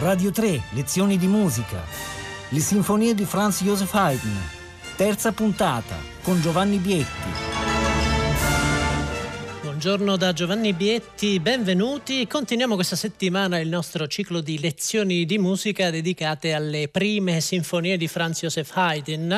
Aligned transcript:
Radio 0.00 0.30
3, 0.30 0.62
lezioni 0.70 1.18
di 1.18 1.26
musica. 1.26 1.84
Le 2.48 2.60
sinfonie 2.60 3.14
di 3.14 3.26
Franz 3.26 3.62
Joseph 3.62 3.92
Haydn. 3.92 4.34
Terza 4.96 5.30
puntata 5.32 5.94
con 6.22 6.40
Giovanni 6.40 6.78
Bietti. 6.78 7.28
Buongiorno 9.60 10.16
da 10.16 10.32
Giovanni 10.32 10.72
Bietti, 10.72 11.38
benvenuti. 11.38 12.26
Continuiamo 12.26 12.76
questa 12.76 12.96
settimana 12.96 13.58
il 13.58 13.68
nostro 13.68 14.06
ciclo 14.06 14.40
di 14.40 14.58
lezioni 14.58 15.26
di 15.26 15.36
musica 15.36 15.90
dedicate 15.90 16.54
alle 16.54 16.88
prime 16.88 17.42
sinfonie 17.42 17.98
di 17.98 18.08
Franz 18.08 18.40
Joseph 18.40 18.74
Haydn. 18.74 19.28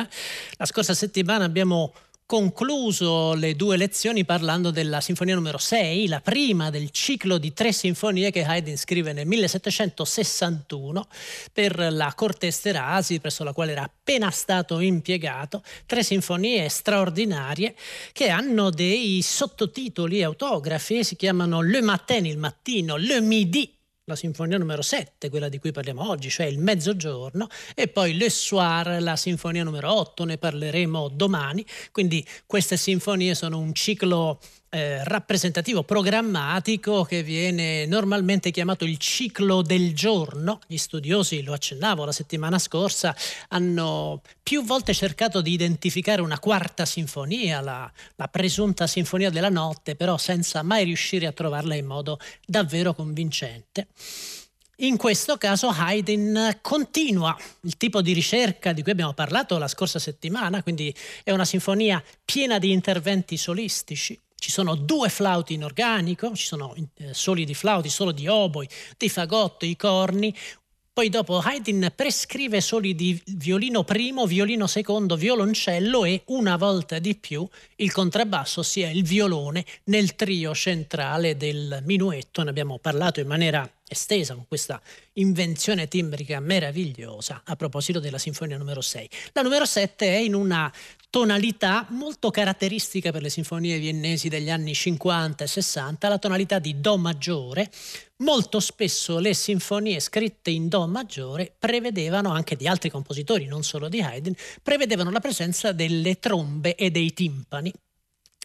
La 0.55 0.65
scorsa 0.65 0.93
settimana 0.93 1.43
abbiamo 1.43 1.91
concluso 2.33 3.35
le 3.35 3.55
due 3.55 3.77
lezioni 3.77 4.25
parlando 4.25 4.71
della 4.71 5.01
sinfonia 5.01 5.35
numero 5.35 5.59
6, 5.59 6.07
la 6.07 6.19
prima 6.19 6.71
del 6.71 6.89
ciclo 6.89 7.37
di 7.37 7.53
tre 7.53 7.71
sinfonie 7.71 8.31
che 8.31 8.43
Haydn 8.43 8.75
scrive 8.75 9.13
nel 9.13 9.27
1761 9.27 11.05
per 11.53 11.89
la 11.91 12.11
corte 12.15 12.47
Esterasi, 12.47 13.19
presso 13.19 13.43
la 13.43 13.53
quale 13.53 13.73
era 13.73 13.83
appena 13.83 14.31
stato 14.31 14.79
impiegato, 14.79 15.61
tre 15.85 16.01
sinfonie 16.01 16.67
straordinarie 16.69 17.75
che 18.13 18.29
hanno 18.29 18.71
dei 18.71 19.21
sottotitoli 19.21 20.23
autografi, 20.23 21.03
si 21.03 21.15
chiamano 21.15 21.61
Le 21.61 21.83
Matin, 21.83 22.25
il 22.25 22.39
mattino, 22.39 22.95
Le 22.95 23.21
Midi, 23.21 23.72
la 24.05 24.15
sinfonia 24.17 24.57
numero 24.57 24.81
7, 24.81 25.29
quella 25.29 25.47
di 25.47 25.59
cui 25.59 25.71
parliamo 25.71 26.09
oggi, 26.09 26.29
cioè 26.29 26.45
il 26.45 26.59
mezzogiorno, 26.59 27.47
e 27.73 27.87
poi 27.87 28.17
Le 28.17 28.29
Soir, 28.29 29.01
la 29.01 29.15
sinfonia 29.15 29.63
numero 29.63 29.93
8, 29.93 30.25
ne 30.25 30.37
parleremo 30.37 31.07
domani. 31.07 31.65
Quindi 31.91 32.25
queste 32.45 32.75
sinfonie 32.75 33.33
sono 33.33 33.59
un 33.59 33.73
ciclo 33.73 34.41
eh, 34.73 35.03
rappresentativo 35.03 35.83
programmatico 35.83 37.03
che 37.03 37.21
viene 37.21 37.85
normalmente 37.85 38.49
chiamato 38.49 38.85
il 38.85 38.97
ciclo 38.97 39.61
del 39.61 39.93
giorno. 39.93 40.59
Gli 40.65 40.77
studiosi, 40.77 41.43
lo 41.43 41.53
accennavo 41.53 42.05
la 42.05 42.11
settimana 42.11 42.57
scorsa, 42.57 43.15
hanno 43.49 44.23
più 44.41 44.63
volte 44.63 44.95
cercato 44.95 45.41
di 45.41 45.51
identificare 45.51 46.23
una 46.23 46.39
quarta 46.39 46.85
sinfonia, 46.85 47.61
la, 47.61 47.91
la 48.15 48.27
presunta 48.29 48.87
sinfonia 48.87 49.29
della 49.29 49.49
notte, 49.49 49.95
però 49.95 50.17
senza 50.17 50.63
mai 50.63 50.85
riuscire 50.85 51.27
a 51.27 51.31
trovarla 51.31 51.75
in 51.75 51.85
modo 51.85 52.17
davvero 52.43 52.95
convincente. 52.95 53.89
In 54.77 54.97
questo 54.97 55.37
caso 55.37 55.67
Haydn 55.69 56.57
continua 56.61 57.37
il 57.61 57.77
tipo 57.77 58.01
di 58.01 58.11
ricerca 58.11 58.73
di 58.73 58.81
cui 58.81 58.91
abbiamo 58.91 59.13
parlato 59.13 59.59
la 59.59 59.67
scorsa 59.67 59.99
settimana, 59.99 60.63
quindi 60.63 60.93
è 61.23 61.29
una 61.29 61.45
sinfonia 61.45 62.03
piena 62.25 62.57
di 62.57 62.71
interventi 62.71 63.37
solistici, 63.37 64.19
ci 64.43 64.51
sono 64.51 64.75
due 64.75 65.07
flauti 65.07 65.53
in 65.53 65.63
organico, 65.63 66.35
ci 66.35 66.45
sono 66.45 66.75
eh, 66.97 67.13
soli 67.13 67.45
di 67.45 67.53
flauti, 67.53 67.87
solo 67.87 68.11
di 68.11 68.27
oboi, 68.27 68.67
di 68.97 69.07
fagotto, 69.07 69.63
i 69.63 69.77
corni. 69.77 70.35
Poi 70.91 71.07
dopo 71.07 71.37
Haydn 71.39 71.93
prescrive 71.95 72.59
soli 72.59 72.93
di 72.93 73.19
violino 73.37 73.85
primo, 73.85 74.25
violino 74.25 74.67
secondo, 74.67 75.15
violoncello 75.15 76.03
e 76.03 76.23
una 76.25 76.57
volta 76.57 76.99
di 76.99 77.15
più 77.15 77.47
il 77.77 77.93
contrabbasso, 77.93 78.59
ossia 78.59 78.89
il 78.89 79.03
violone, 79.03 79.65
nel 79.85 80.13
trio 80.15 80.53
centrale 80.53 81.37
del 81.37 81.79
minuetto. 81.85 82.43
Ne 82.43 82.49
abbiamo 82.49 82.79
parlato 82.79 83.21
in 83.21 83.27
maniera 83.27 83.65
estesa 83.93 84.33
con 84.35 84.45
questa 84.47 84.81
invenzione 85.13 85.87
timbrica 85.87 86.39
meravigliosa 86.39 87.41
a 87.45 87.55
proposito 87.55 87.99
della 87.99 88.17
sinfonia 88.17 88.57
numero 88.57 88.81
6. 88.81 89.09
La 89.31 89.41
numero 89.41 89.65
7 89.65 90.05
è 90.05 90.17
in 90.17 90.35
una 90.35 90.71
tonalità 91.09 91.85
molto 91.89 92.31
caratteristica 92.31 93.11
per 93.11 93.21
le 93.21 93.29
sinfonie 93.29 93.77
viennesi 93.77 94.29
degli 94.29 94.49
anni 94.49 94.73
50 94.73 95.43
e 95.43 95.47
60, 95.47 96.09
la 96.09 96.17
tonalità 96.17 96.57
di 96.57 96.79
Do 96.79 96.97
maggiore. 96.97 97.69
Molto 98.17 98.59
spesso 98.59 99.19
le 99.19 99.35
sinfonie 99.35 99.99
scritte 99.99 100.49
in 100.49 100.69
Do 100.69 100.87
maggiore 100.87 101.53
prevedevano, 101.57 102.31
anche 102.31 102.55
di 102.55 102.67
altri 102.67 102.89
compositori, 102.89 103.45
non 103.45 103.63
solo 103.63 103.89
di 103.89 104.01
Haydn, 104.01 104.33
prevedevano 104.63 105.11
la 105.11 105.19
presenza 105.19 105.71
delle 105.71 106.19
trombe 106.19 106.73
e 106.73 106.89
dei 106.89 107.13
timpani 107.13 107.71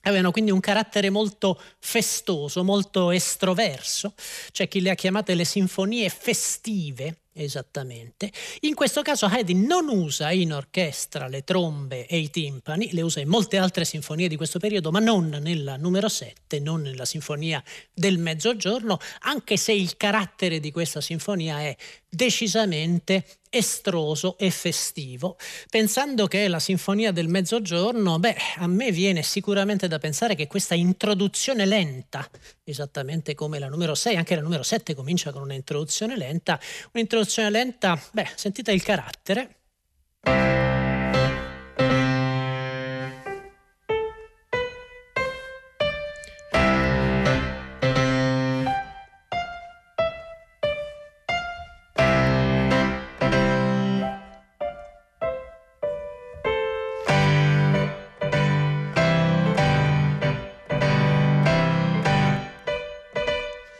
avevano 0.08 0.30
quindi 0.30 0.50
un 0.50 0.60
carattere 0.60 1.10
molto 1.10 1.60
festoso, 1.78 2.64
molto 2.64 3.10
estroverso. 3.10 4.14
C'è 4.52 4.68
chi 4.68 4.80
le 4.80 4.90
ha 4.90 4.94
chiamate 4.94 5.34
le 5.34 5.44
sinfonie 5.44 6.08
festive, 6.08 7.22
esattamente. 7.38 8.30
In 8.60 8.74
questo 8.74 9.02
caso 9.02 9.26
Haydn 9.26 9.64
non 9.64 9.88
usa 9.88 10.30
in 10.30 10.52
orchestra 10.52 11.28
le 11.28 11.44
trombe 11.44 12.06
e 12.06 12.18
i 12.18 12.30
timpani, 12.30 12.92
le 12.92 13.02
usa 13.02 13.20
in 13.20 13.28
molte 13.28 13.56
altre 13.56 13.84
sinfonie 13.84 14.28
di 14.28 14.36
questo 14.36 14.58
periodo, 14.58 14.90
ma 14.90 14.98
non 14.98 15.28
nella 15.40 15.76
numero 15.76 16.08
7, 16.08 16.58
non 16.60 16.82
nella 16.82 17.04
sinfonia 17.04 17.62
del 17.92 18.18
mezzogiorno, 18.18 18.98
anche 19.20 19.56
se 19.56 19.72
il 19.72 19.96
carattere 19.96 20.60
di 20.60 20.72
questa 20.72 21.00
sinfonia 21.00 21.60
è 21.60 21.76
decisamente 22.10 23.24
estroso 23.50 24.36
e 24.38 24.50
festivo. 24.50 25.36
Pensando 25.70 26.26
che 26.26 26.44
è 26.44 26.48
la 26.48 26.58
sinfonia 26.58 27.12
del 27.12 27.28
mezzogiorno, 27.28 28.18
beh, 28.18 28.36
a 28.56 28.66
me 28.66 28.90
viene 28.92 29.22
sicuramente 29.22 29.88
da 29.88 29.98
pensare 29.98 30.34
che 30.34 30.46
questa 30.46 30.74
introduzione 30.74 31.64
lenta, 31.64 32.28
esattamente 32.64 33.34
come 33.34 33.58
la 33.58 33.68
numero 33.68 33.94
6, 33.94 34.16
anche 34.16 34.34
la 34.34 34.42
numero 34.42 34.62
7 34.62 34.94
comincia 34.94 35.32
con 35.32 35.42
un'introduzione 35.42 36.16
lenta, 36.16 36.60
un'introduzione 36.92 37.27
lenta, 37.50 38.00
beh, 38.12 38.28
sentite 38.34 38.72
il 38.72 38.82
carattere. 38.82 39.56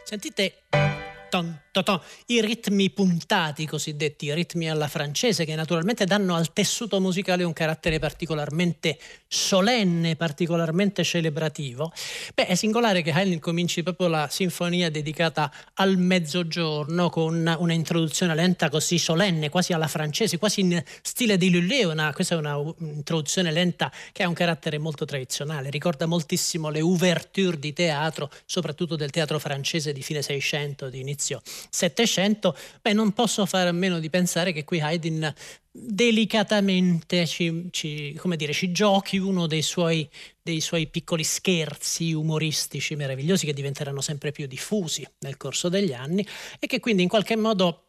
Sentite 0.04 0.62
ton, 1.30 1.67
ton, 1.82 2.00
i 2.26 2.40
ritmi 2.40 2.90
puntati 2.90 3.66
cosiddetti, 3.66 4.26
i 4.26 4.34
ritmi 4.34 4.70
alla 4.70 4.88
francese 4.88 5.44
che 5.44 5.54
naturalmente 5.54 6.04
danno 6.04 6.34
al 6.34 6.52
tessuto 6.52 7.00
musicale 7.00 7.44
un 7.44 7.52
carattere 7.52 7.98
particolarmente 7.98 8.98
solenne, 9.26 10.16
particolarmente 10.16 11.04
celebrativo. 11.04 11.92
Beh, 12.34 12.46
è 12.46 12.54
singolare 12.54 13.02
che 13.02 13.12
Haydn 13.12 13.38
cominci 13.38 13.82
proprio 13.82 14.08
la 14.08 14.28
sinfonia 14.30 14.90
dedicata 14.90 15.52
al 15.74 15.96
mezzogiorno 15.96 17.10
con 17.10 17.56
un'introduzione 17.58 18.34
lenta 18.34 18.68
così 18.68 18.98
solenne, 18.98 19.48
quasi 19.48 19.72
alla 19.72 19.88
francese, 19.88 20.38
quasi 20.38 20.60
in 20.60 20.82
stile 21.02 21.36
di 21.36 21.50
Lully, 21.50 21.84
una, 21.84 22.12
questa 22.12 22.34
è 22.34 22.38
un'introduzione 22.38 23.52
lenta 23.52 23.92
che 24.12 24.22
ha 24.22 24.28
un 24.28 24.34
carattere 24.34 24.78
molto 24.78 25.04
tradizionale, 25.04 25.70
ricorda 25.70 26.06
moltissimo 26.06 26.70
le 26.70 26.80
ouverture 26.80 27.58
di 27.58 27.72
teatro, 27.72 28.30
soprattutto 28.46 28.96
del 28.96 29.10
teatro 29.10 29.38
francese 29.38 29.92
di 29.92 30.02
fine 30.02 30.22
600, 30.22 30.88
di 30.88 31.00
inizio 31.00 31.40
inizio 31.68 31.88
Settecento, 31.88 32.56
beh, 32.80 32.92
non 32.92 33.12
posso 33.12 33.46
fare 33.46 33.68
a 33.68 33.72
meno 33.72 33.98
di 33.98 34.10
pensare 34.10 34.52
che 34.52 34.64
qui 34.64 34.80
Haydn 34.80 35.32
delicatamente 35.70 37.26
ci, 37.26 37.68
ci, 37.70 38.18
dire, 38.36 38.52
ci 38.52 38.72
giochi 38.72 39.16
uno 39.18 39.46
dei 39.46 39.62
suoi, 39.62 40.08
dei 40.42 40.60
suoi, 40.60 40.88
piccoli 40.88 41.24
scherzi 41.24 42.12
umoristici 42.12 42.96
meravigliosi 42.96 43.46
che 43.46 43.52
diventeranno 43.52 44.00
sempre 44.00 44.32
più 44.32 44.46
diffusi 44.46 45.06
nel 45.20 45.36
corso 45.36 45.68
degli 45.68 45.92
anni 45.92 46.26
e 46.58 46.66
che 46.66 46.80
quindi 46.80 47.02
in 47.02 47.08
qualche 47.08 47.36
modo 47.36 47.87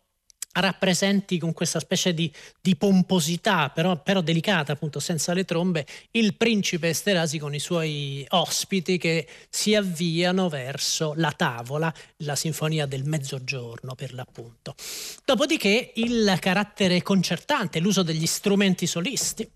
rappresenti 0.54 1.38
con 1.38 1.54
questa 1.54 1.80
specie 1.80 2.14
di, 2.14 2.32
di 2.62 2.76
pomposità, 2.76 3.70
però, 3.70 4.02
però, 4.02 4.22
delicata, 4.22 4.74
appunto, 4.74 5.00
senza 5.00 5.34
le 5.34 5.46
trombe, 5.46 5.86
il 6.12 6.36
principe 6.36 6.90
Esterasi 6.90 7.38
con 7.38 7.54
i 7.54 7.60
suoi 7.60 8.26
ospiti 8.30 8.98
che 8.98 9.28
si 9.50 9.76
avviano 9.76 10.50
verso 10.50 11.14
la 11.16 11.32
tavola, 11.32 11.94
la 12.18 12.35
sinfonia 12.35 12.85
del 12.85 13.03
mezzogiorno 13.03 13.96
per 13.96 14.14
l'appunto. 14.14 14.76
Dopodiché 15.23 15.91
il 15.96 16.35
carattere 16.40 17.02
concertante, 17.02 17.79
l'uso 17.79 18.03
degli 18.03 18.26
strumenti 18.26 18.88
solisti, 18.88 19.50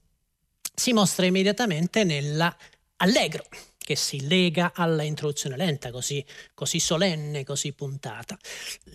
si 0.75 0.93
mostra 0.93 1.25
immediatamente 1.25 2.03
nella 2.03 2.55
allegro 2.97 3.43
che 3.83 3.95
si 3.95 4.27
lega 4.27 4.71
alla 4.73 5.03
introduzione 5.03 5.57
lenta, 5.57 5.91
così, 5.91 6.25
così, 6.53 6.79
solenne, 6.79 7.43
così 7.43 7.73
puntata. 7.73 8.37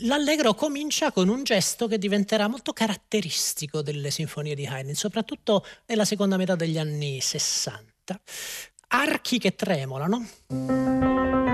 L'allegro 0.01 0.55
comincia 0.55 1.13
con 1.13 1.29
un 1.29 1.45
gesto 1.45 1.87
che 1.87 1.99
diventerà 1.99 2.49
molto 2.49 2.73
caratteristico 2.73 3.83
delle 3.83 4.11
sinfonie 4.11 4.55
di 4.55 4.67
Haydn, 4.67 4.95
soprattutto 4.95 5.65
nella 5.87 6.05
seconda 6.05 6.37
metà 6.37 6.57
degli 6.57 6.79
anni 6.79 7.21
60. 7.21 8.21
Archi 8.89 9.39
che 9.39 9.55
tremolano. 9.55 11.48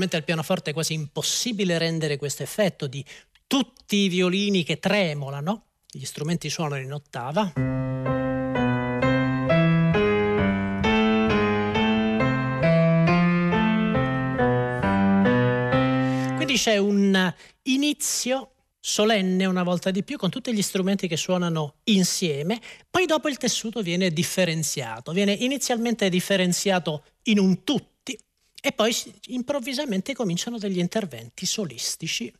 naturalmente 0.00 0.16
al 0.16 0.24
pianoforte 0.24 0.70
è 0.70 0.72
quasi 0.72 0.94
impossibile 0.94 1.76
rendere 1.76 2.16
questo 2.16 2.42
effetto 2.42 2.86
di 2.86 3.04
tutti 3.46 3.96
i 3.96 4.08
violini 4.08 4.62
che 4.62 4.78
tremolano, 4.78 5.66
gli 5.90 6.04
strumenti 6.04 6.48
suonano 6.48 6.82
in 6.82 6.92
ottava. 6.92 7.52
Quindi 16.36 16.54
c'è 16.54 16.78
un 16.78 17.34
inizio 17.62 18.52
solenne 18.82 19.44
una 19.44 19.62
volta 19.62 19.90
di 19.90 20.02
più 20.02 20.16
con 20.16 20.30
tutti 20.30 20.54
gli 20.54 20.62
strumenti 20.62 21.06
che 21.06 21.18
suonano 21.18 21.74
insieme, 21.84 22.58
poi 22.88 23.04
dopo 23.04 23.28
il 23.28 23.36
tessuto 23.36 23.82
viene 23.82 24.10
differenziato, 24.10 25.12
viene 25.12 25.32
inizialmente 25.32 26.08
differenziato 26.08 27.04
in 27.24 27.38
un 27.38 27.62
tutto 27.62 27.99
e 28.60 28.72
poi 28.72 28.94
improvvisamente 29.28 30.14
cominciano 30.14 30.58
degli 30.58 30.78
interventi 30.78 31.46
solistici. 31.46 32.32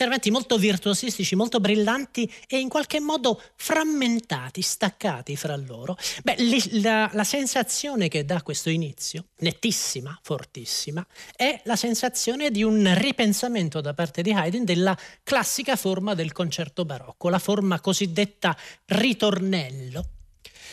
Interventi 0.00 0.30
molto 0.30 0.56
virtuosistici, 0.56 1.36
molto 1.36 1.60
brillanti 1.60 2.32
e 2.48 2.58
in 2.58 2.70
qualche 2.70 3.00
modo 3.00 3.38
frammentati, 3.54 4.62
staccati 4.62 5.36
fra 5.36 5.54
loro. 5.56 5.94
Beh, 6.22 6.36
la, 6.80 7.10
la 7.12 7.24
sensazione 7.24 8.08
che 8.08 8.24
dà 8.24 8.40
questo 8.40 8.70
inizio, 8.70 9.26
nettissima, 9.40 10.18
fortissima, 10.22 11.06
è 11.36 11.60
la 11.64 11.76
sensazione 11.76 12.50
di 12.50 12.62
un 12.62 12.90
ripensamento 12.96 13.82
da 13.82 13.92
parte 13.92 14.22
di 14.22 14.32
Haydn 14.32 14.64
della 14.64 14.96
classica 15.22 15.76
forma 15.76 16.14
del 16.14 16.32
concerto 16.32 16.86
barocco, 16.86 17.28
la 17.28 17.38
forma 17.38 17.78
cosiddetta 17.80 18.56
ritornello 18.86 20.04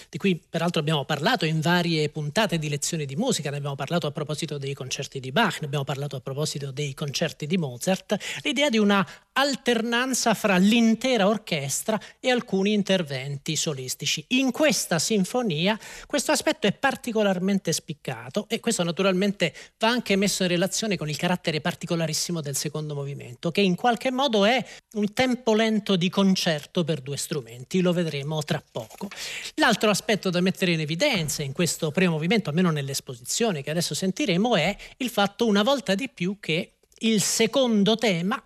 di 0.09 0.17
cui 0.17 0.41
peraltro 0.49 0.79
abbiamo 0.79 1.05
parlato 1.05 1.45
in 1.45 1.59
varie 1.59 2.09
puntate 2.09 2.57
di 2.57 2.69
lezioni 2.69 3.05
di 3.05 3.15
musica, 3.15 3.49
ne 3.49 3.57
abbiamo 3.57 3.75
parlato 3.75 4.07
a 4.07 4.11
proposito 4.11 4.57
dei 4.57 4.73
concerti 4.73 5.19
di 5.19 5.31
Bach, 5.31 5.59
ne 5.59 5.65
abbiamo 5.65 5.83
parlato 5.83 6.15
a 6.15 6.21
proposito 6.21 6.71
dei 6.71 6.93
concerti 6.93 7.45
di 7.45 7.57
Mozart, 7.57 8.17
l'idea 8.43 8.69
di 8.69 8.77
una 8.77 9.05
alternanza 9.33 10.33
fra 10.33 10.57
l'intera 10.57 11.27
orchestra 11.27 11.99
e 12.19 12.31
alcuni 12.31 12.73
interventi 12.73 13.55
solistici. 13.55 14.23
In 14.29 14.51
questa 14.51 14.97
sinfonia 14.99 15.77
questo 16.07 16.31
aspetto 16.31 16.67
è 16.67 16.71
particolarmente 16.73 17.71
spiccato 17.71 18.45
e 18.49 18.59
questo 18.59 18.83
naturalmente 18.83 19.53
va 19.77 19.89
anche 19.89 20.15
messo 20.15 20.43
in 20.43 20.49
relazione 20.49 20.97
con 20.97 21.09
il 21.09 21.17
carattere 21.17 21.61
particolarissimo 21.61 22.41
del 22.41 22.55
secondo 22.55 22.95
movimento, 22.95 23.51
che 23.51 23.61
in 23.61 23.75
qualche 23.75 24.11
modo 24.11 24.45
è 24.45 24.63
un 24.93 25.13
tempo 25.13 25.53
lento 25.53 25.95
di 25.95 26.09
concerto 26.09 26.83
per 26.83 27.01
due 27.01 27.17
strumenti, 27.17 27.81
lo 27.81 27.93
vedremo 27.93 28.41
tra 28.43 28.63
poco. 28.71 29.07
L'altro 29.55 29.89
aspetto 29.97 30.29
da 30.29 30.41
mettere 30.41 30.71
in 30.73 30.79
evidenza 30.79 31.41
in 31.41 31.53
questo 31.53 31.89
primo 31.89 32.11
movimento, 32.11 32.49
almeno 32.49 32.69
nell'esposizione 32.69 33.63
che 33.63 33.71
adesso 33.71 33.95
sentiremo, 33.95 34.55
è 34.55 34.75
il 34.97 35.09
fatto 35.09 35.47
una 35.47 35.63
volta 35.63 35.95
di 35.95 36.07
più 36.07 36.37
che 36.39 36.73
il 36.99 37.19
secondo 37.21 37.95
tema 37.95 38.41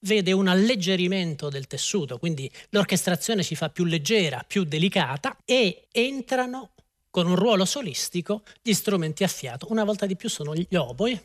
vede 0.00 0.32
un 0.32 0.48
alleggerimento 0.48 1.48
del 1.48 1.68
tessuto, 1.68 2.18
quindi 2.18 2.50
l'orchestrazione 2.70 3.44
si 3.44 3.54
fa 3.54 3.70
più 3.70 3.84
leggera, 3.84 4.44
più 4.44 4.64
delicata 4.64 5.36
e 5.44 5.86
entrano 5.92 6.70
con 7.08 7.26
un 7.28 7.36
ruolo 7.36 7.64
solistico 7.64 8.42
gli 8.60 8.72
strumenti 8.72 9.22
a 9.22 9.28
fiato. 9.28 9.68
Una 9.70 9.84
volta 9.84 10.06
di 10.06 10.16
più 10.16 10.28
sono 10.28 10.54
gli 10.54 10.74
oboi. 10.74 11.18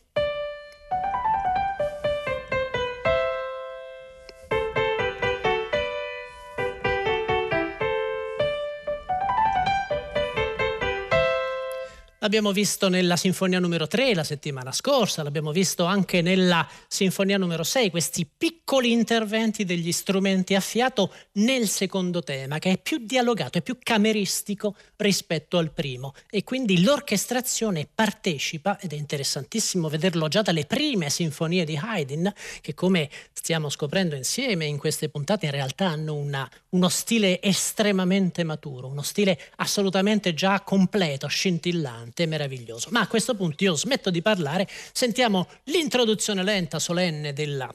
L'abbiamo 12.25 12.54
visto 12.54 12.89
nella 12.89 13.18
Sinfonia 13.18 13.60
numero 13.60 13.86
3 13.86 14.16
la 14.16 14.24
settimana 14.24 14.72
scorsa, 14.72 15.22
l'abbiamo 15.22 15.51
visto 15.51 15.86
anche 15.86 16.24
nella 16.24 16.68
Sinfonia 16.88 17.38
numero 17.38 17.62
6, 17.62 17.92
questi 17.92 18.25
piccoli 18.25 18.92
interventi 18.92 19.63
degli 19.63 19.92
strumenti 19.92 20.56
a 20.56 20.60
fiato 20.60 21.13
nel 21.33 21.68
secondo 21.68 22.24
tema, 22.24 22.57
che 22.57 22.72
è 22.72 22.77
più 22.80 22.98
dialogato, 22.98 23.60
è 23.60 23.62
più 23.62 23.77
cameristico 23.80 24.75
rispetto 24.95 25.60
al 25.60 25.72
primo. 25.72 26.16
E 26.27 26.44
quindi 26.44 26.81
l'orchestrazione 26.81 27.88
partecipa, 27.94 28.80
ed 28.80 28.94
è 28.94 28.95
interessantissimo 28.95 29.88
vederlo 29.88 30.28
già 30.28 30.42
dalle 30.42 30.66
prime 30.66 31.12
sinfonie 31.12 31.63
di 31.63 31.80
Haydn, 31.80 32.33
che 32.62 32.74
come 32.74 33.07
stiamo 33.33 33.69
scoprendo 33.69 34.16
insieme 34.16 34.66
in 34.66 34.80
queste 34.80 35.10
puntate 35.10 35.45
in 35.45 35.51
realtà 35.51 35.89
hanno 35.89 36.16
una, 36.16 36.50
uno 36.69 36.89
stile 36.89 37.39
estremamente 37.39 38.44
maturo, 38.44 38.88
uno 38.88 39.04
stile 39.04 39.39
assolutamente 39.57 40.33
già 40.33 40.62
completo, 40.62 41.28
scintillante 41.28 42.13
veramente 42.16 42.26
meraviglioso. 42.26 42.88
Ma 42.92 43.02
a 43.02 43.08
questo 43.08 43.36
punto 43.36 43.64
io 43.64 43.76
smetto 43.76 44.10
di 44.10 44.22
parlare, 44.22 44.68
sentiamo 44.94 45.48
l'introduzione 45.66 46.44
lenta, 46.44 46.80
solenne 46.80 47.34
del 47.34 47.68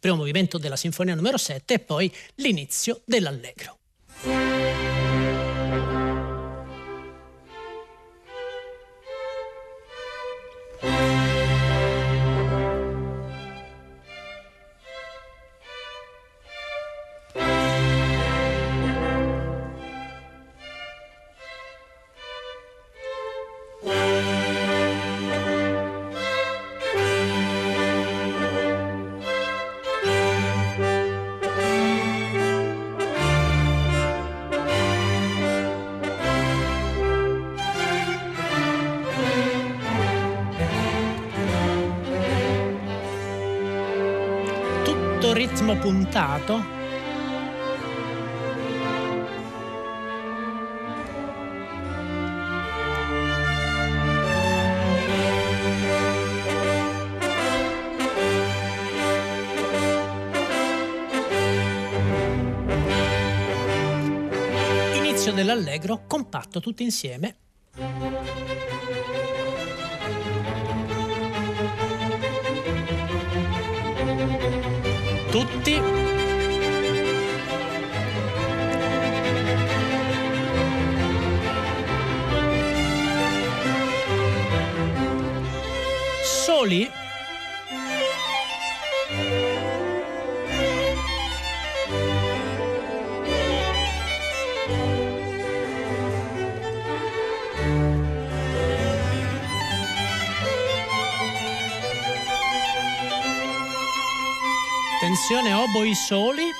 primo 0.00 0.16
movimento 0.16 0.58
della 0.58 0.76
Sinfonia 0.76 1.14
numero 1.14 1.36
7 1.36 1.74
e 1.74 1.78
poi 1.78 2.12
l'inizio 2.36 3.02
dell'Allegro. 3.04 3.78
Ritmo 45.66 45.76
puntato. 45.76 46.64
Inizio 64.94 65.32
dell'allegro 65.32 66.04
compatto 66.06 66.60
tutti 66.60 66.84
insieme 66.84 67.36
tutti. 75.30 75.80
Soli 86.22 86.90
Oboi 105.66 105.96
soli. 105.96 106.55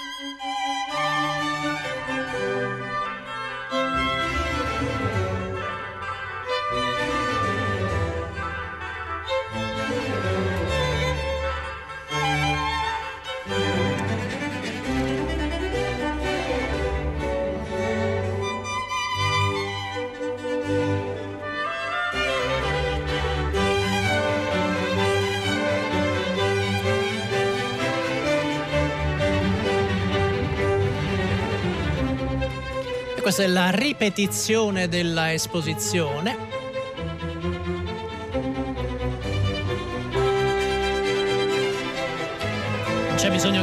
Questa 33.27 33.43
è 33.43 33.49
la 33.49 33.71
ripetizione 33.71 34.87
della 34.87 35.33
esposizione. 35.33 36.37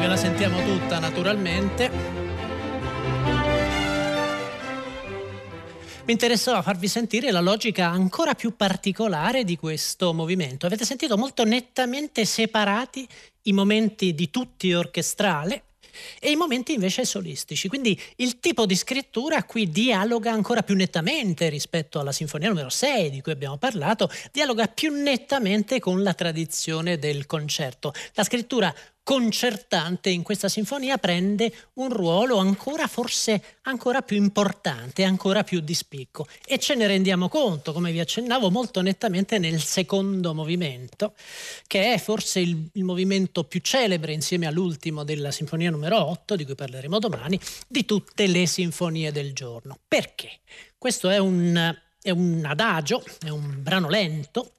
la 0.06 0.18
sentiamo 0.18 0.62
tutta 0.66 1.00
naturalmente. 1.00 1.90
Mi 6.04 6.12
interessava 6.12 6.62
farvi 6.62 6.90
sentire 6.90 7.32
la 7.32 7.40
logica 7.40 7.88
ancora 7.88 8.34
più 8.34 8.58
particolare 8.58 9.46
di 9.46 9.56
questo 9.56 10.14
movimento. 10.14 10.66
Avete 10.66 10.84
sentito 10.84 11.16
molto 11.16 11.46
nettamente 11.46 12.26
separati 12.26 13.08
i 13.44 13.54
momenti 13.54 14.14
di 14.14 14.30
tutti 14.30 14.74
orchestrale 14.74 15.64
e 16.20 16.32
i 16.32 16.36
momenti 16.36 16.74
invece 16.74 17.06
solistici. 17.06 17.68
Quindi 17.68 18.00
il 18.18 18.40
tipo 18.40 18.66
di 18.66 18.76
scrittura 18.76 19.44
qui 19.44 19.70
dialoga 19.70 20.32
ancora 20.32 20.64
più 20.64 20.76
nettamente 20.76 21.50
rispetto 21.50 22.00
alla 22.00 22.12
sinfonia 22.12 22.50
numero 22.50 22.70
6 22.70 23.10
di 23.10 23.22
cui 23.22 23.32
abbiamo 23.32 23.58
parlato, 23.58 24.10
dialoga 24.32 24.68
più 24.68 24.92
nettamente 24.94 25.80
con 25.80 26.04
la 26.04 26.14
tradizione 26.14 26.98
del 26.98 27.26
concerto. 27.26 27.94
La 28.14 28.24
scrittura 28.24 28.74
concertante 29.04 30.10
in 30.10 30.24
questa 30.24 30.48
sinfonia 30.48 30.98
prende 30.98 31.54
un 31.74 31.92
ruolo 31.92 32.38
ancora 32.38 32.88
forse 32.88 33.58
ancora 33.64 34.02
più 34.02 34.16
importante, 34.16 35.04
ancora 35.04 35.44
più 35.44 35.60
di 35.60 35.74
spicco 35.74 36.26
e 36.46 36.58
ce 36.58 36.76
ne 36.76 36.88
rendiamo 36.88 37.28
conto, 37.28 37.74
come 37.74 37.92
vi 37.92 38.00
accennavo 38.00 38.50
molto 38.50 38.82
nettamente 38.82 39.40
nel 39.40 39.62
secondo 39.62 40.34
movimento, 40.34 41.14
che 41.68 41.94
è 41.94 41.98
forse 41.98 42.40
il, 42.40 42.70
il 42.74 42.84
movimento 42.86 43.44
più 43.44 43.60
celebre 43.60 44.14
insieme 44.14 44.48
all'ultimo 44.48 45.04
della 45.04 45.32
sinfonia 45.32 45.70
numero 45.70 46.02
8, 46.06 46.36
di 46.38 46.46
cui 46.46 46.56
parleremo 46.56 46.98
domani, 47.00 47.40
di 47.68 47.84
tutte 47.86 48.26
le 48.28 48.46
sinfonie 48.48 49.12
del 49.12 49.34
giorno. 49.34 49.80
Perché? 49.86 50.40
Questo 50.78 51.10
è 51.10 51.18
un, 51.18 51.76
è 52.02 52.10
un 52.10 52.44
adagio, 52.46 53.04
è 53.20 53.30
un 53.30 53.62
brano 53.62 53.90
lento, 53.90 54.54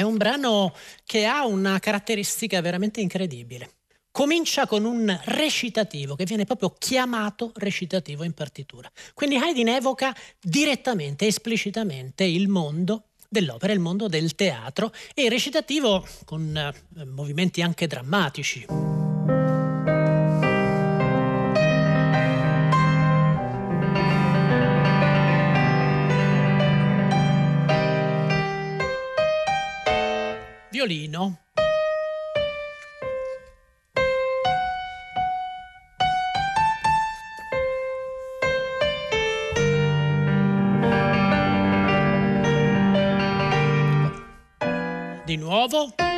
è 0.00 0.02
un 0.02 0.16
brano 0.16 0.74
che 1.04 1.26
ha 1.26 1.44
una 1.44 1.78
caratteristica 1.78 2.62
veramente 2.62 3.02
incredibile. 3.02 3.72
Comincia 4.10 4.66
con 4.66 4.86
un 4.86 5.14
recitativo 5.24 6.16
che 6.16 6.24
viene 6.24 6.46
proprio 6.46 6.74
chiamato 6.76 7.52
recitativo 7.56 8.24
in 8.24 8.32
partitura. 8.32 8.90
Quindi 9.12 9.36
Haydn 9.36 9.68
evoca 9.68 10.16
direttamente, 10.40 11.26
esplicitamente 11.26 12.24
il 12.24 12.48
mondo 12.48 13.08
dell'opera, 13.28 13.74
il 13.74 13.78
mondo 13.78 14.08
del 14.08 14.34
teatro 14.34 14.90
e 15.14 15.24
il 15.24 15.30
recitativo 15.30 16.06
con 16.24 16.56
eh, 16.56 17.04
movimenti 17.04 17.60
anche 17.60 17.86
drammatici. 17.86 19.59
Violino. 30.70 31.38
Di 45.24 45.36
nuovo. 45.36 46.09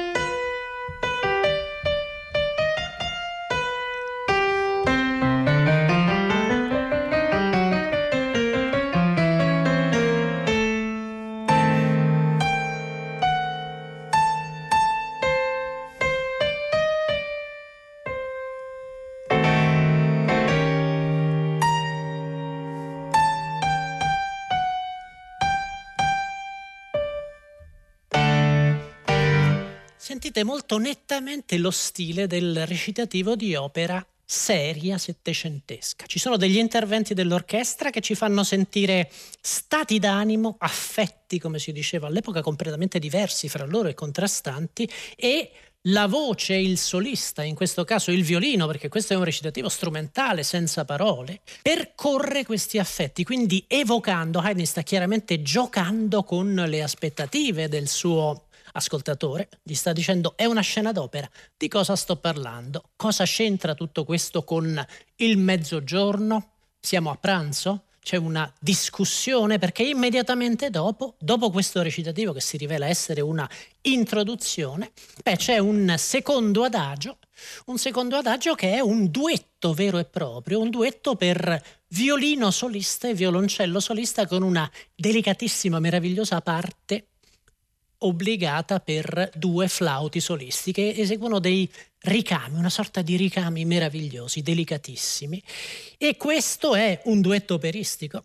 Sentite 30.42 30.44
molto 30.44 30.78
nettamente 30.78 31.56
lo 31.58 31.70
stile 31.70 32.26
del 32.26 32.66
recitativo 32.66 33.36
di 33.36 33.54
opera 33.54 34.04
seria 34.24 34.98
settecentesca. 34.98 36.06
Ci 36.06 36.18
sono 36.18 36.36
degli 36.36 36.56
interventi 36.56 37.14
dell'orchestra 37.14 37.90
che 37.90 38.00
ci 38.00 38.14
fanno 38.14 38.42
sentire 38.44 39.10
stati 39.40 39.98
d'animo, 39.98 40.56
affetti, 40.58 41.38
come 41.38 41.58
si 41.58 41.72
diceva 41.72 42.06
all'epoca, 42.06 42.40
completamente 42.40 42.98
diversi 42.98 43.48
fra 43.48 43.66
loro 43.66 43.88
e 43.88 43.94
contrastanti 43.94 44.88
e 45.16 45.50
la 45.86 46.06
voce, 46.06 46.54
il 46.54 46.78
solista, 46.78 47.42
in 47.42 47.56
questo 47.56 47.84
caso 47.84 48.10
il 48.12 48.22
violino, 48.22 48.66
perché 48.66 48.88
questo 48.88 49.12
è 49.14 49.16
un 49.16 49.24
recitativo 49.24 49.68
strumentale 49.68 50.44
senza 50.44 50.84
parole, 50.84 51.40
percorre 51.60 52.44
questi 52.44 52.78
affetti, 52.78 53.24
quindi 53.24 53.64
evocando, 53.66 54.38
Haydn 54.38 54.64
sta 54.64 54.82
chiaramente 54.82 55.42
giocando 55.42 56.22
con 56.22 56.54
le 56.54 56.82
aspettative 56.82 57.68
del 57.68 57.88
suo 57.88 58.46
ascoltatore, 58.72 59.48
gli 59.62 59.74
sta 59.74 59.92
dicendo 59.92 60.34
è 60.36 60.44
una 60.44 60.60
scena 60.60 60.92
d'opera, 60.92 61.28
di 61.56 61.68
cosa 61.68 61.96
sto 61.96 62.16
parlando? 62.16 62.90
Cosa 62.96 63.24
c'entra 63.24 63.74
tutto 63.74 64.04
questo 64.04 64.44
con 64.44 64.84
il 65.16 65.38
mezzogiorno? 65.38 66.50
Siamo 66.80 67.10
a 67.10 67.16
pranzo? 67.16 67.84
C'è 68.02 68.16
una 68.16 68.52
discussione 68.58 69.58
perché 69.58 69.84
immediatamente 69.84 70.70
dopo, 70.70 71.14
dopo 71.20 71.50
questo 71.50 71.82
recitativo 71.82 72.32
che 72.32 72.40
si 72.40 72.56
rivela 72.56 72.86
essere 72.86 73.20
una 73.20 73.48
introduzione, 73.82 74.90
beh, 75.22 75.36
c'è 75.36 75.58
un 75.58 75.94
secondo 75.98 76.64
adagio, 76.64 77.18
un 77.66 77.78
secondo 77.78 78.16
adagio 78.16 78.54
che 78.54 78.72
è 78.72 78.80
un 78.80 79.08
duetto 79.08 79.72
vero 79.72 79.98
e 79.98 80.04
proprio, 80.04 80.58
un 80.58 80.70
duetto 80.70 81.14
per 81.14 81.62
violino 81.88 82.50
solista 82.50 83.06
e 83.06 83.14
violoncello 83.14 83.78
solista 83.78 84.26
con 84.26 84.42
una 84.42 84.68
delicatissima, 84.96 85.78
meravigliosa 85.78 86.40
parte 86.40 87.06
obbligata 88.06 88.80
per 88.80 89.30
due 89.34 89.68
flauti 89.68 90.20
solisti 90.20 90.72
che 90.72 90.94
eseguono 90.96 91.38
dei 91.38 91.70
ricami, 92.02 92.58
una 92.58 92.70
sorta 92.70 93.02
di 93.02 93.16
ricami 93.16 93.64
meravigliosi, 93.64 94.42
delicatissimi. 94.42 95.42
E 95.98 96.16
questo 96.16 96.74
è 96.74 97.00
un 97.04 97.20
duetto 97.20 97.54
operistico 97.54 98.24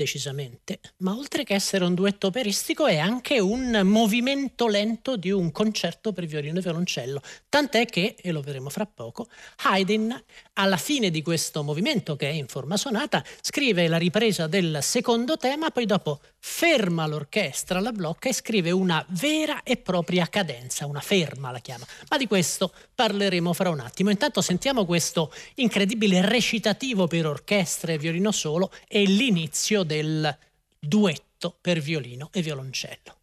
decisamente, 0.00 0.80
ma 0.98 1.14
oltre 1.14 1.44
che 1.44 1.52
essere 1.52 1.84
un 1.84 1.92
duetto 1.92 2.28
operistico 2.28 2.86
è 2.86 2.96
anche 2.96 3.38
un 3.38 3.82
movimento 3.84 4.66
lento 4.66 5.16
di 5.16 5.30
un 5.30 5.52
concerto 5.52 6.14
per 6.14 6.24
violino 6.24 6.58
e 6.58 6.62
violoncello, 6.62 7.20
tant'è 7.50 7.84
che, 7.84 8.16
e 8.18 8.32
lo 8.32 8.40
vedremo 8.40 8.70
fra 8.70 8.86
poco, 8.86 9.28
Haydn 9.64 10.18
alla 10.54 10.78
fine 10.78 11.10
di 11.10 11.20
questo 11.20 11.62
movimento 11.62 12.16
che 12.16 12.30
è 12.30 12.32
in 12.32 12.46
forma 12.46 12.78
sonata 12.78 13.22
scrive 13.42 13.88
la 13.88 13.98
ripresa 13.98 14.46
del 14.46 14.78
secondo 14.80 15.36
tema, 15.36 15.70
poi 15.70 15.84
dopo 15.84 16.20
ferma 16.40 17.06
l'orchestra, 17.06 17.80
la 17.80 17.92
blocca 17.92 18.28
e 18.28 18.32
scrive 18.32 18.70
una 18.70 19.04
vera 19.10 19.62
e 19.62 19.76
propria 19.76 20.26
cadenza, 20.26 20.86
una 20.86 21.00
ferma 21.00 21.50
la 21.50 21.60
chiama, 21.60 21.86
ma 22.08 22.16
di 22.16 22.26
questo 22.26 22.72
parleremo 22.94 23.52
fra 23.52 23.70
un 23.70 23.80
attimo. 23.80 24.10
Intanto 24.10 24.40
sentiamo 24.40 24.84
questo 24.84 25.32
incredibile 25.56 26.26
recitativo 26.26 27.06
per 27.06 27.26
orchestra 27.26 27.92
e 27.92 27.98
violino 27.98 28.32
solo 28.32 28.72
e 28.88 29.04
l'inizio 29.04 29.82
del 29.82 30.36
duetto 30.78 31.56
per 31.60 31.80
violino 31.80 32.30
e 32.32 32.42
violoncello. 32.42 33.18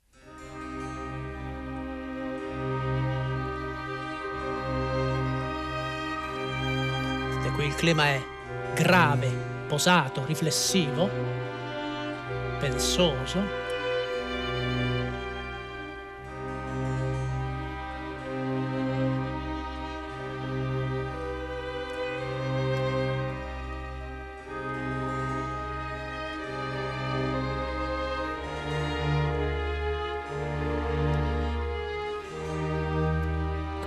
Qui 7.57 7.65
il 7.65 7.73
clima 7.73 8.05
è 8.05 8.23
grave, 8.75 9.65
posato, 9.67 10.23
riflessivo, 10.25 11.09
pensoso. 12.59 13.65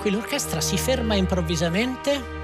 Qui 0.01 0.11
l'orchestra 0.11 0.63
si 0.63 0.79
ferma 0.79 1.15
improvvisamente 1.15 2.40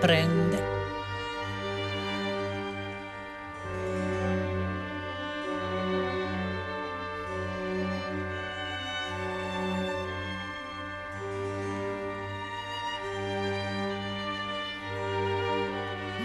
prende. 0.00 0.76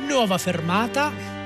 Nuova 0.07 0.37
fermata. 0.37 1.41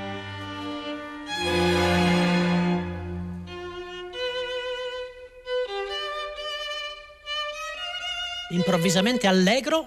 improvvisamente 8.50 9.28
allegro 9.28 9.86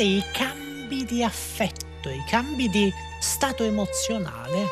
Sentite 0.00 0.02
i 0.02 0.32
cambi 0.32 1.04
di 1.04 1.22
affetto, 1.22 2.08
i 2.08 2.24
cambi 2.26 2.70
di 2.70 2.90
stato 3.20 3.64
emozionale. 3.64 4.66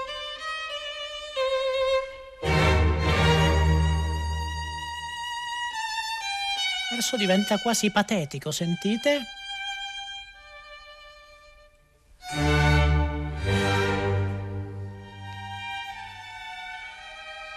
verso 6.90 7.18
diventa 7.18 7.58
quasi 7.58 7.92
patetico, 7.92 8.50
sentite? 8.50 9.20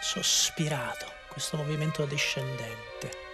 Sospirato, 0.01 1.05
questo 1.29 1.55
movimento 1.55 2.05
discendente. 2.05 3.30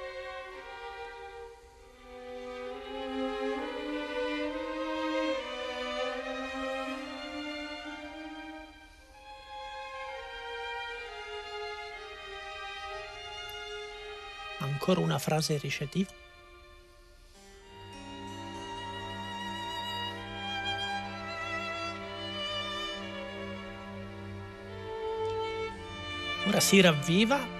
Ancora 14.88 15.06
una 15.06 15.20
frase 15.20 15.58
ricettiva? 15.58 16.10
Ora 26.48 26.62
si 26.62 26.80
ravviva 26.80 27.57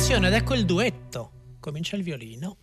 Attenzione, 0.00 0.28
ed 0.28 0.32
ecco 0.42 0.54
il 0.54 0.64
duetto. 0.64 1.32
Comincia 1.60 1.94
il 1.94 2.02
violino. 2.02 2.56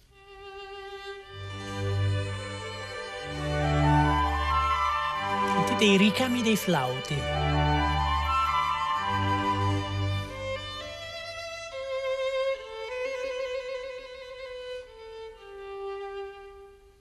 Sentite 5.53 5.85
i 5.85 5.97
ricami 5.97 6.41
dei 6.41 6.55
flauti. 6.55 7.15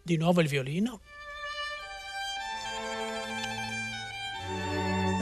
Di 0.03 0.16
nuovo 0.18 0.42
il 0.42 0.49
violino. 0.49 1.01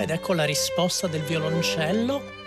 Ed 0.00 0.10
ecco 0.10 0.32
la 0.32 0.44
risposta 0.44 1.06
del 1.06 1.22
violoncello. 1.22 2.43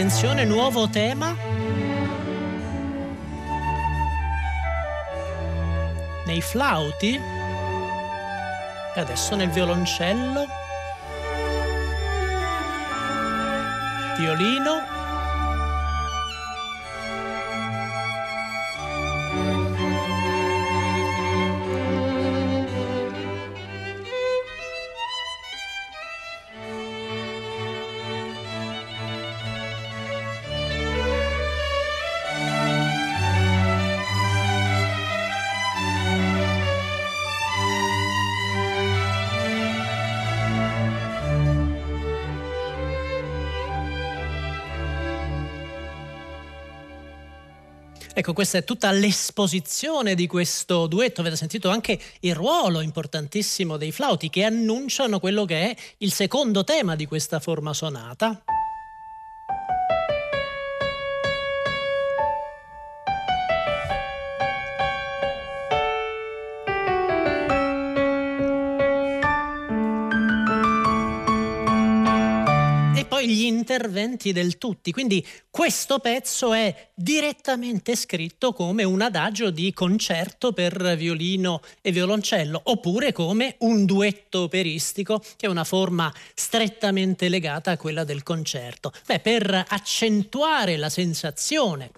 Attenzione, 0.00 0.46
nuovo 0.46 0.88
tema. 0.88 1.36
Nei 6.24 6.40
flauti. 6.40 7.20
E 8.94 8.98
adesso 8.98 9.36
nel 9.36 9.50
violoncello. 9.50 10.46
Violino. 14.16 14.79
Ecco, 48.20 48.34
questa 48.34 48.58
è 48.58 48.64
tutta 48.64 48.90
l'esposizione 48.90 50.14
di 50.14 50.26
questo 50.26 50.86
duetto. 50.86 51.22
Avete 51.22 51.36
sentito 51.36 51.70
anche 51.70 51.98
il 52.20 52.34
ruolo 52.34 52.82
importantissimo 52.82 53.78
dei 53.78 53.92
flauti 53.92 54.28
che 54.28 54.44
annunciano 54.44 55.18
quello 55.18 55.46
che 55.46 55.70
è 55.70 55.76
il 55.98 56.12
secondo 56.12 56.62
tema 56.62 56.96
di 56.96 57.06
questa 57.06 57.40
forma 57.40 57.72
sonata. 57.72 58.42
Gli 73.18 73.42
interventi 73.42 74.32
del 74.32 74.58
tutti. 74.58 74.92
Quindi 74.92 75.26
questo 75.50 75.98
pezzo 75.98 76.52
è 76.52 76.90
direttamente 76.94 77.96
scritto 77.96 78.52
come 78.52 78.84
un 78.84 79.00
adagio 79.00 79.50
di 79.50 79.72
concerto 79.72 80.52
per 80.52 80.96
violino 80.96 81.60
e 81.80 81.90
violoncello, 81.90 82.60
oppure 82.64 83.12
come 83.12 83.56
un 83.60 83.84
duetto 83.84 84.42
operistico, 84.42 85.18
che 85.36 85.46
è 85.46 85.48
una 85.48 85.64
forma 85.64 86.12
strettamente 86.34 87.28
legata 87.28 87.72
a 87.72 87.76
quella 87.76 88.04
del 88.04 88.22
concerto. 88.22 88.92
Beh, 89.06 89.20
per 89.20 89.64
accentuare 89.68 90.76
la 90.76 90.88
sensazione, 90.88 91.90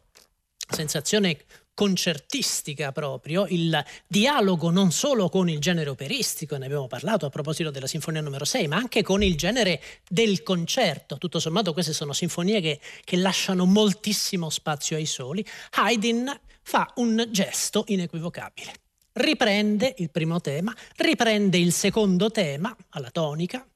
sensazione 0.69 1.39
concertistica 1.75 2.93
proprio, 2.93 3.47
il 3.49 3.83
dialogo 4.07 4.71
non 4.71 4.93
solo 4.93 5.29
con 5.29 5.49
il 5.49 5.59
genere 5.59 5.91
operistico, 5.91 6.57
ne 6.57 6.67
abbiamo 6.67 6.87
parlato 6.87 7.27
a 7.27 7.31
proposito 7.31 7.71
della 7.71 7.87
sinfonia 7.87 8.21
numero 8.21 8.45
6, 8.45 8.69
ma 8.69 8.77
anche 8.77 9.03
con 9.03 9.23
il 9.23 9.37
genere 9.37 9.81
del 10.09 10.43
concerto. 10.43 11.19
Tutto 11.19 11.39
sommato 11.39 11.73
queste 11.73 11.93
sono 11.93 12.13
sinfonie 12.13 12.61
che, 12.61 12.81
che 13.05 13.17
lasciano 13.17 13.65
moltissimo 13.65 14.51
spazio 14.51 14.97
ai 14.97 15.07
soli. 15.07 15.45
Haydn 15.71 16.31
fa 16.63 16.91
un 16.97 17.27
gesto 17.31 17.85
inequivocabile. 17.89 18.73
riprende 19.15 19.95
il 19.99 20.11
primo 20.11 20.41
tema, 20.41 20.75
riprende 20.97 21.59
il 21.59 21.73
secondo 21.73 22.31
tema 22.31 22.75
alla 22.91 23.11
tonica. 23.11 23.67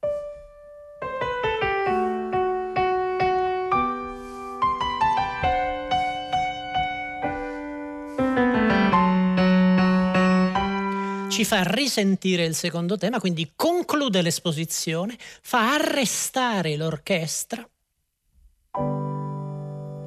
Ci 11.37 11.45
fa 11.45 11.63
risentire 11.65 12.47
il 12.47 12.55
secondo 12.55 12.97
tema, 12.97 13.21
quindi 13.21 13.53
conclude 13.55 14.23
l'esposizione, 14.23 15.19
fa 15.19 15.75
arrestare 15.75 16.77
l'orchestra 16.77 17.69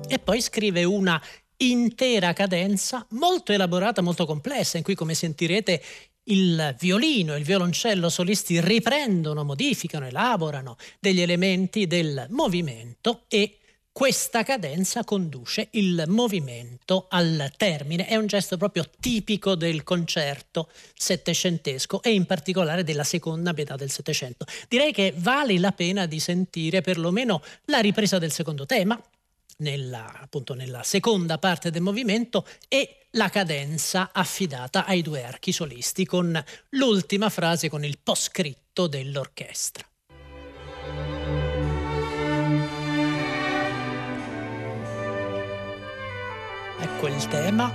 e 0.08 0.18
poi 0.18 0.42
scrive 0.42 0.84
una 0.86 1.22
intera 1.58 2.34
cadenza 2.34 3.06
molto 3.12 3.52
elaborata, 3.52 4.02
molto 4.02 4.26
complessa, 4.26 4.78
in 4.78 4.84
cui 4.84 4.96
come 4.96 5.14
sentirete 5.14 5.84
il 6.24 6.76
violino 6.80 7.36
e 7.36 7.38
il 7.38 7.44
violoncello 7.44 8.10
solisti 8.10 8.60
riprendono, 8.60 9.44
modificano, 9.44 10.08
elaborano 10.08 10.78
degli 11.00 11.22
elementi 11.22 11.86
del 11.86 12.26
movimento 12.30 13.26
e 13.28 13.59
questa 13.92 14.44
cadenza 14.44 15.04
conduce 15.04 15.68
il 15.72 16.04
movimento 16.08 17.08
al 17.10 17.52
termine. 17.58 18.08
È 18.08 18.16
un 18.16 18.28
gesto 18.28 18.56
proprio 18.56 18.90
tipico 19.00 19.56
del 19.56 19.84
concerto 19.84 20.70
settecentesco 20.94 22.02
e 22.02 22.14
in 22.14 22.26
particolare 22.26 22.84
della 22.84 23.04
seconda 23.04 23.52
metà 23.52 23.76
del 23.76 23.92
Settecento. 23.92 24.46
Direi 24.68 24.94
che 24.94 25.14
vale 25.18 25.58
la 25.60 25.72
pena 25.72 26.06
di 26.06 26.20
sentire 26.20 26.82
perlomeno 26.82 27.42
la 27.66 27.80
ripresa 27.80 28.20
del 28.20 28.32
secondo 28.32 28.66
tema, 28.66 29.02
nella, 29.58 30.20
appunto 30.22 30.54
nella 30.54 30.84
seconda 30.84 31.38
parte 31.38 31.72
del 31.72 31.82
movimento 31.82 32.46
e 32.68 33.08
la 33.12 33.30
cadenza 33.30 34.12
affidata 34.14 34.86
ai 34.86 35.02
due 35.02 35.24
archi 35.24 35.52
solisti 35.52 36.06
con 36.06 36.42
l'ultima 36.70 37.30
frase 37.30 37.70
con 37.70 37.84
il 37.84 37.98
poscritto 38.02 38.88
dell'orchestra. 38.88 39.89
Il 47.08 47.28
tema. 47.28 47.72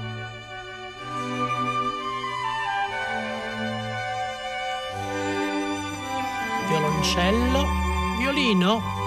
Violoncello, 6.69 7.65
violino, 8.19 9.04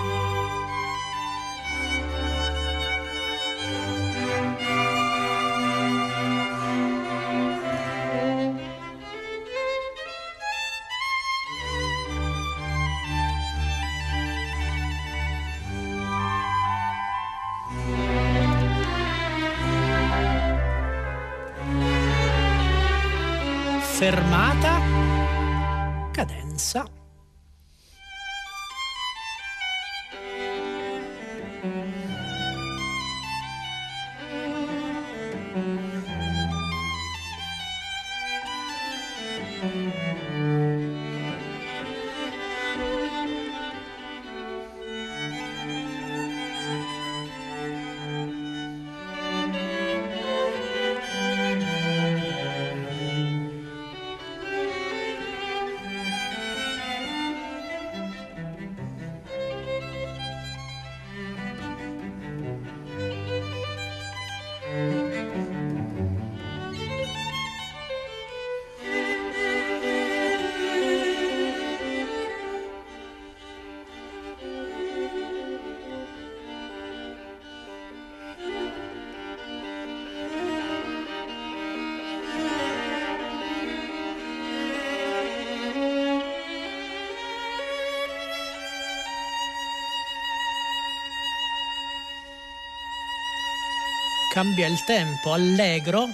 Cambia 94.37 94.67
il 94.67 94.83
tempo, 94.83 95.33
allegro, 95.33 96.09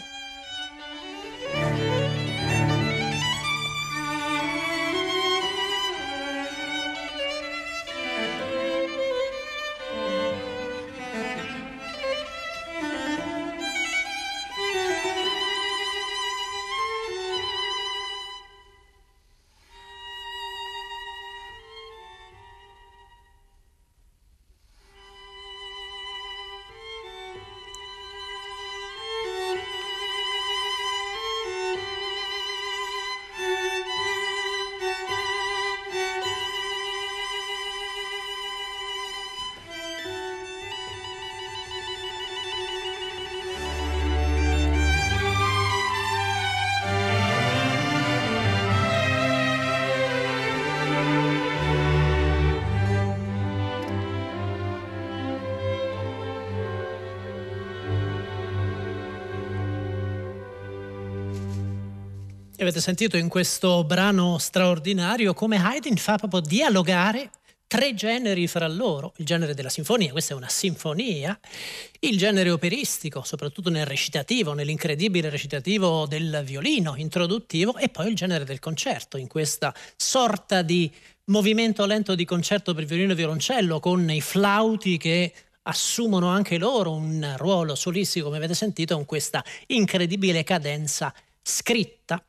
Avete 62.64 62.80
sentito 62.80 63.18
in 63.18 63.28
questo 63.28 63.84
brano 63.84 64.38
straordinario 64.38 65.34
come 65.34 65.58
Haydn 65.58 65.98
fa 65.98 66.16
proprio 66.16 66.40
dialogare 66.40 67.30
tre 67.68 67.94
generi 67.94 68.48
fra 68.48 68.70
loro, 68.70 69.12
il 69.18 69.26
genere 69.26 69.54
della 69.54 69.68
sinfonia, 69.68 70.14
questa 70.14 70.34
è 70.34 70.38
una 70.38 70.48
sinfonia, 70.48 71.38
il 72.00 72.18
genere 72.18 72.52
operistico, 72.52 73.22
soprattutto 73.24 73.70
nel 73.70 73.86
recitativo, 73.86 74.54
nell'incredibile 74.54 75.30
recitativo 75.30 76.06
del 76.08 76.42
violino 76.46 76.96
introduttivo. 76.96 77.76
E 77.76 77.90
poi 77.90 78.08
il 78.08 78.16
genere 78.16 78.46
del 78.46 78.60
concerto, 78.60 79.18
in 79.18 79.28
questa 79.28 79.76
sorta 79.98 80.62
di 80.62 80.90
movimento 81.26 81.86
lento 81.86 82.16
di 82.16 82.24
concerto 82.24 82.74
per 82.74 82.86
violino 82.86 83.12
e 83.12 83.16
violoncello 83.16 83.82
con 83.82 84.10
i 84.10 84.22
flauti 84.22 84.96
che 84.96 85.34
assumono 85.64 86.30
anche 86.30 86.58
loro 86.58 86.94
un 86.94 87.34
ruolo 87.36 87.76
solistico, 87.76 88.28
come 88.28 88.38
avete 88.38 88.54
sentito, 88.54 88.96
con 88.96 89.06
questa 89.06 89.44
incredibile 89.68 90.46
cadenza 90.46 91.14
scritta 91.42 92.24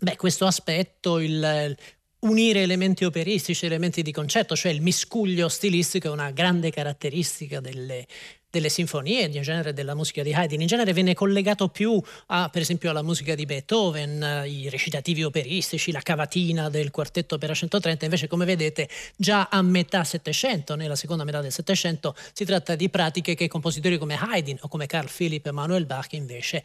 Beh, 0.00 0.16
questo 0.16 0.46
aspetto, 0.46 1.18
il 1.18 1.76
unire 2.20 2.62
elementi 2.62 3.04
operistici, 3.04 3.66
elementi 3.66 4.02
di 4.02 4.10
concetto, 4.10 4.56
cioè 4.56 4.72
il 4.72 4.80
miscuglio 4.80 5.48
stilistico 5.48 6.08
è 6.08 6.10
una 6.10 6.32
grande 6.32 6.70
caratteristica 6.70 7.60
delle, 7.60 8.06
delle 8.50 8.68
sinfonie, 8.68 9.26
in 9.26 9.42
genere 9.42 9.72
della 9.72 9.94
musica 9.94 10.22
di 10.22 10.34
Haydn, 10.34 10.60
in 10.60 10.66
genere 10.66 10.92
viene 10.92 11.14
collegato 11.14 11.68
più 11.68 12.00
a, 12.26 12.48
per 12.48 12.62
esempio 12.62 12.90
alla 12.90 13.02
musica 13.02 13.36
di 13.36 13.44
Beethoven, 13.44 14.44
i 14.46 14.68
recitativi 14.68 15.22
operistici, 15.22 15.92
la 15.92 16.00
cavatina 16.00 16.68
del 16.68 16.90
quartetto 16.90 17.36
opera 17.36 17.54
130, 17.54 18.04
invece 18.04 18.26
come 18.26 18.44
vedete 18.44 18.88
già 19.16 19.48
a 19.48 19.62
metà 19.62 20.02
Settecento, 20.02 20.74
nella 20.74 20.96
seconda 20.96 21.22
metà 21.22 21.40
del 21.40 21.52
Settecento, 21.52 22.16
si 22.32 22.44
tratta 22.44 22.74
di 22.74 22.88
pratiche 22.88 23.34
che 23.34 23.46
compositori 23.46 23.96
come 23.96 24.18
Haydn 24.18 24.58
o 24.62 24.68
come 24.68 24.86
Carl 24.86 25.08
Philipp 25.08 25.46
Emanuel 25.46 25.86
Bach 25.86 26.12
invece 26.14 26.64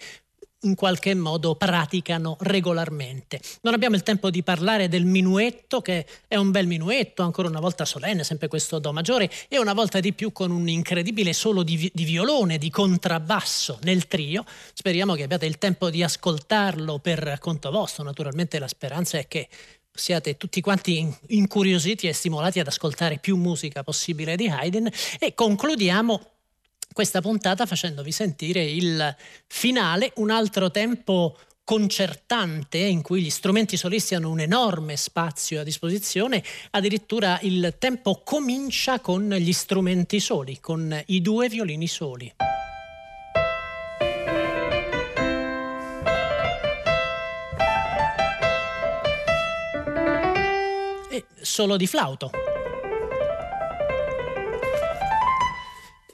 in 0.64 0.76
qualche 0.76 1.14
modo 1.16 1.56
praticano 1.56 2.38
regolarmente. 2.42 3.40
Non 3.62 3.74
abbiamo 3.74 3.96
il 3.96 4.04
tempo 4.04 4.30
di 4.30 4.44
parlare 4.44 4.88
del 4.88 5.06
minuetto, 5.06 5.82
che 5.82 6.06
è 6.28 6.36
un 6.36 6.52
bel 6.52 6.68
minuetto, 6.68 7.24
ancora 7.24 7.48
una 7.48 7.60
volta 7.60 7.86
solenne, 7.86 8.24
sempre 8.24 8.48
questo 8.48 8.80
Do 8.80 8.92
maggiore, 8.92 9.30
e 9.48 9.60
una 9.60 9.74
volta 9.74 10.00
di 10.00 10.14
più 10.14 10.32
con 10.32 10.52
un 10.52 10.68
incredibile 10.68 11.34
solo 11.34 11.64
di, 11.64 11.90
di 11.94 12.04
violone, 12.04 12.58
di 12.58 12.70
contrabbasso 12.70 13.80
nel 13.84 14.08
trio. 14.08 14.44
Speriamo 14.74 15.16
che 15.16 15.24
abbiate 15.24 15.46
il 15.46 15.58
tempo 15.58 15.90
di 15.90 16.04
ascoltarlo 16.04 17.00
per 17.00 17.38
conto 17.40 17.72
vostro. 17.72 18.04
Naturalmente 18.04 18.60
la 18.60 18.68
speranza 18.68 19.18
è 19.18 19.28
che 19.28 19.48
siate 19.96 20.38
tutti 20.38 20.60
quanti 20.60 21.14
incuriositi 21.28 22.08
e 22.08 22.14
stimolati 22.14 22.60
ad 22.60 22.68
ascoltare 22.68 23.20
più 23.20 23.38
musica 23.38 23.84
possibile 23.84 24.36
di 24.36 24.48
Haydn 24.48 24.90
e 25.20 25.34
concludiamo 25.36 26.33
questa 26.94 27.20
puntata 27.22 27.66
facendovi 27.66 28.12
sentire 28.12 28.64
il 28.64 29.16
finale, 29.48 30.14
un 30.16 30.30
altro 30.30 30.72
tempo 30.72 31.38
concertante 31.66 32.78
in 32.78 33.02
cui 33.02 33.22
gli 33.22 33.30
strumenti 33.30 33.78
solisti 33.78 34.16
hanno 34.16 34.30
un 34.30 34.40
enorme 34.40 34.96
spazio 34.96 35.62
a 35.62 35.64
disposizione, 35.64 36.44
addirittura 36.72 37.40
il 37.42 37.76
tempo 37.80 38.22
comincia 38.24 39.00
con 39.00 39.30
gli 39.30 39.54
strumenti 39.54 40.20
soli, 40.20 40.60
con 40.60 41.02
i 41.08 41.22
due 41.22 41.50
violini 41.50 41.88
soli. 41.88 42.34
E 51.10 51.26
solo 51.42 51.78
di 51.78 51.88
flauto. 51.88 52.53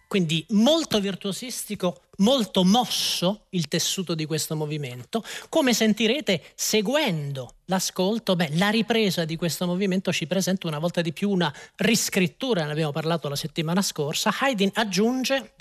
Quindi 0.10 0.44
molto 0.50 1.00
virtuosistico, 1.00 2.02
molto 2.18 2.64
mosso 2.64 3.46
il 3.50 3.68
tessuto 3.68 4.16
di 4.16 4.26
questo 4.26 4.56
movimento. 4.56 5.24
Come 5.50 5.72
sentirete 5.72 6.42
seguendo 6.56 7.58
l'ascolto, 7.66 8.36
beh, 8.36 8.56
la 8.56 8.70
ripresa 8.70 9.24
di 9.24 9.36
questo 9.36 9.68
movimento 9.68 10.12
ci 10.12 10.26
presenta 10.26 10.66
una 10.66 10.80
volta 10.80 11.02
di 11.02 11.14
più 11.14 11.30
una 11.30 11.54
riscrittura, 11.76 12.66
ne 12.66 12.72
abbiamo 12.72 12.92
parlato 12.92 13.30
la 13.30 13.36
settimana 13.36 13.84
scorsa. 13.84 14.34
Haydn 14.40 14.72
aggiunge 14.74 15.52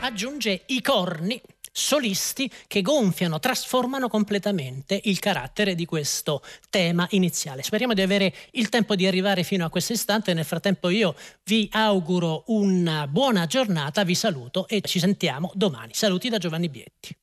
aggiunge 0.00 0.62
i 0.68 0.80
corni 0.80 1.40
solisti 1.72 2.50
che 2.66 2.82
gonfiano, 2.82 3.38
trasformano 3.38 4.08
completamente 4.08 5.00
il 5.04 5.18
carattere 5.18 5.74
di 5.74 5.84
questo 5.84 6.42
tema 6.70 7.06
iniziale. 7.10 7.62
Speriamo 7.62 7.94
di 7.94 8.02
avere 8.02 8.34
il 8.52 8.68
tempo 8.68 8.94
di 8.94 9.06
arrivare 9.06 9.42
fino 9.42 9.64
a 9.64 9.70
questo 9.70 9.92
istante. 9.92 10.34
Nel 10.34 10.44
frattempo 10.44 10.88
io 10.88 11.14
vi 11.44 11.68
auguro 11.72 12.44
una 12.46 13.06
buona 13.06 13.46
giornata, 13.46 14.04
vi 14.04 14.14
saluto 14.14 14.66
e 14.68 14.80
ci 14.82 14.98
sentiamo 14.98 15.50
domani. 15.54 15.92
Saluti 15.94 16.28
da 16.28 16.38
Giovanni 16.38 16.68
Bietti. 16.68 17.16